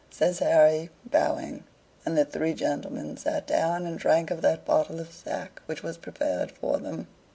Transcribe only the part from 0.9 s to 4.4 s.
bowing; and the three gentlemen sat down and drank